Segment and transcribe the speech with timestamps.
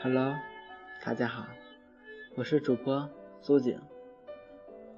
[0.00, 0.34] Hello，
[1.04, 1.46] 大家好，
[2.36, 3.08] 我是主播
[3.40, 3.80] 苏景，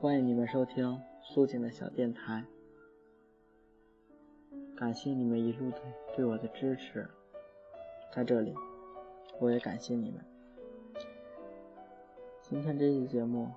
[0.01, 2.45] 欢迎你们收听苏景的小电台。
[4.77, 5.81] 感谢你们一路的
[6.15, 7.09] 对我的支持，
[8.13, 8.55] 在这里，
[9.41, 10.21] 我也感谢你们。
[12.43, 13.51] 今天这期节目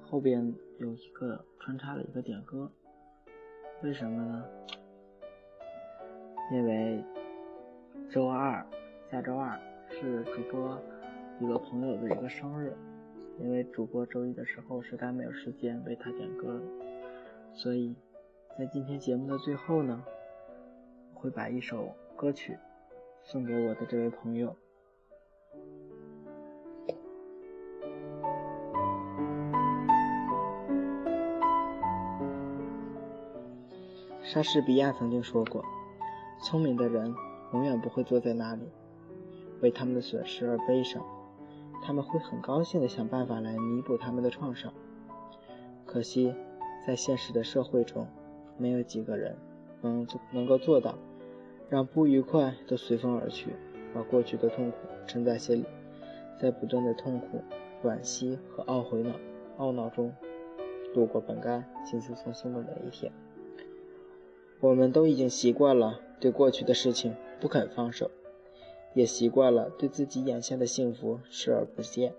[0.00, 2.70] 后边有一个穿插了一个点歌，
[3.82, 4.44] 为什么呢？
[6.52, 7.02] 因为
[8.10, 8.64] 周二，
[9.10, 9.58] 下周二。
[9.94, 10.80] 是主播
[11.38, 12.74] 一个朋友的一个生日，
[13.38, 16.58] 因为主播周一的时候实在没有时间为他点歌，
[17.52, 17.94] 所以
[18.58, 20.02] 在今天节目的最后呢，
[21.12, 22.56] 会把一首歌曲
[23.22, 24.56] 送给我的这位朋友。
[34.22, 35.62] 莎士比亚曾经说过
[36.42, 37.14] ：“聪明的人
[37.52, 38.68] 永远不会坐在那里。”
[39.62, 41.00] 为他们的损失而悲伤，
[41.84, 44.72] 他们会很高兴地想办法来弥补他们的创伤。
[45.86, 46.34] 可惜，
[46.84, 48.08] 在现实的社会中，
[48.58, 49.36] 没有几个人
[49.82, 50.98] 能能够做到，
[51.68, 53.54] 让不愉快都随风而去，
[53.94, 55.66] 把过去的痛苦沉在心里，
[56.40, 57.40] 在不断的痛苦、
[57.84, 59.12] 惋惜和懊悔恼、
[59.58, 60.12] 懊恼中
[60.92, 63.12] 度过本该轻轻松松的每一天。
[64.62, 68.08] 我们都已经习惯了对过去的事情不肯放手。
[68.94, 72.14] 也习惯了对自己眼下的幸福视而不见，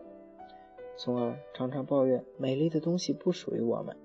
[0.98, 3.96] 从而常常抱怨美丽的东西不属于我们，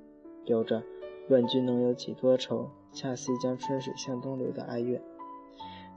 [0.44, 0.84] 有着
[1.28, 5.03] “问君能有几多愁，恰似一江春水向东流”的哀怨。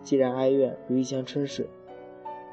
[0.01, 1.69] 既然哀怨如一江春水，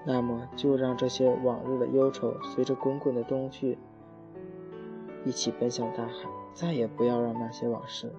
[0.04, 3.78] 那么就让这些往日的忧愁随着滚滚的东去，
[5.24, 8.12] 一起奔向大海，再也不要让那些往事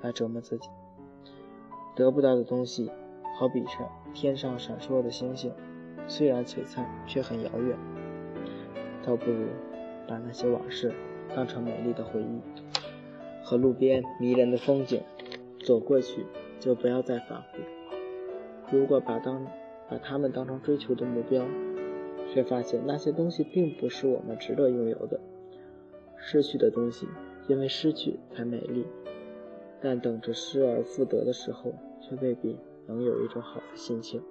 [0.00, 0.70] 来折磨自己。
[1.94, 2.90] 得不到的东西。
[3.36, 3.78] 好比是
[4.12, 5.52] 天上闪烁的星星，
[6.06, 7.76] 虽然璀璨，却很遥远。
[9.04, 9.46] 倒不如
[10.06, 10.92] 把那些往事
[11.34, 12.40] 当成美丽的回忆，
[13.42, 15.02] 和路边迷人的风景
[15.64, 16.24] 走过去，
[16.60, 17.58] 就不要再返回。
[18.70, 19.44] 如果把当
[19.90, 21.44] 把它们当成追求的目标，
[22.32, 25.20] 却发现那些东西并不是我们值得拥有的。
[26.16, 27.08] 失去的东西，
[27.48, 28.86] 因为失去才美丽，
[29.80, 31.74] 但等着失而复得的时候，
[32.08, 32.56] 却未必。
[32.86, 34.22] 能有一种好的心情，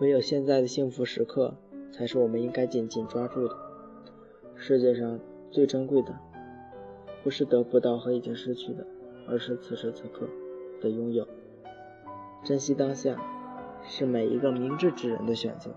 [0.00, 1.54] 唯有现在的幸福时刻，
[1.92, 3.54] 才是我们应该紧紧抓住的。
[4.54, 5.20] 世界上
[5.50, 6.18] 最珍贵的，
[7.22, 8.86] 不是得不到和已经失去的，
[9.28, 10.26] 而是此时此刻
[10.80, 11.28] 的拥有。
[12.42, 13.22] 珍惜当下，
[13.84, 15.70] 是每一个明智之人的选择。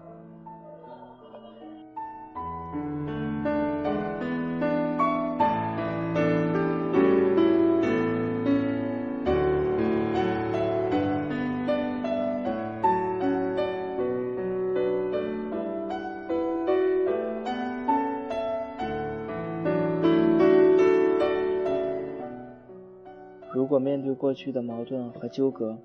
[23.61, 25.77] 如果面对过去的矛盾和纠葛，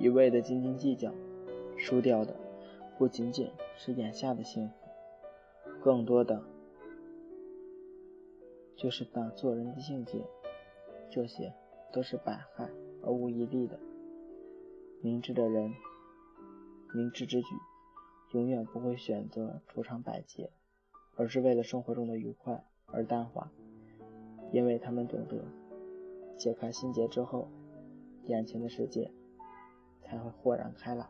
[0.00, 1.12] 一味的斤斤计较，
[1.76, 2.34] 输掉的
[2.98, 4.74] 不仅仅是眼下的幸福，
[5.80, 6.42] 更多的
[8.74, 10.24] 就是那做人的境界。
[11.08, 11.54] 这些
[11.92, 12.68] 都是百害
[13.04, 13.78] 而无一利的。
[15.00, 15.72] 明智的人，
[16.92, 17.54] 明智之举，
[18.32, 20.50] 永远不会选择愁肠百结，
[21.14, 23.52] 而是为了生活中的愉快而淡化，
[24.50, 25.44] 因为他们懂得。
[26.36, 27.48] 解开心结之后，
[28.26, 29.10] 眼前的世界
[30.02, 31.08] 才会豁然开朗。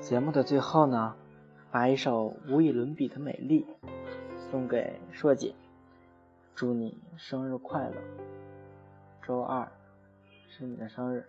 [0.00, 1.14] 节目的最后呢？
[1.70, 3.66] 把一首无与伦比的美丽
[4.50, 5.54] 送给硕姐，
[6.54, 7.94] 祝你生日快乐！
[9.22, 9.70] 周二
[10.48, 11.26] 是你的生日，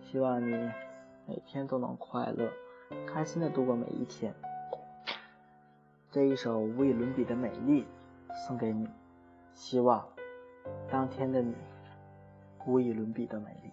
[0.00, 0.52] 希望你
[1.26, 2.48] 每天都能快乐、
[3.08, 4.32] 开心的度过每一天。
[6.12, 7.84] 这一首无与伦比的美丽
[8.46, 8.88] 送给你，
[9.52, 10.06] 希望
[10.88, 11.56] 当天的你
[12.66, 13.72] 无与伦比的美丽。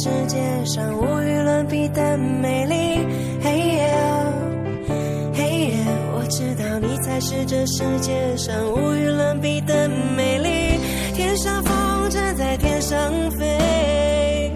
[0.00, 3.04] 世界上无与伦比的美丽。
[3.42, 3.92] 嘿耶，
[5.34, 5.74] 嘿耶，
[6.14, 10.78] 我知道你才是这世界上无与伦比的美丽。
[11.14, 14.52] 天上风筝在天上飞，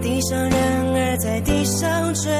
[0.00, 2.32] 地上人儿在地上追。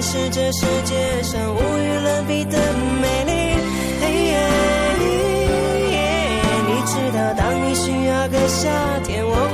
[0.00, 2.56] 是这世界上无与伦比的
[3.02, 3.32] 美丽。
[4.00, 4.38] 嘿呀，
[6.66, 8.70] 你知道当你需要个夏
[9.04, 9.47] 天，我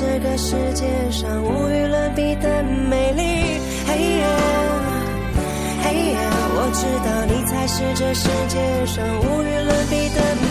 [0.00, 3.60] 这个世界上无与伦比的美丽。
[3.86, 4.26] 嘿呀，
[5.84, 6.18] 嘿呀，
[6.56, 8.56] 我知道你才是这世界
[8.86, 10.49] 上无与伦比的美丽。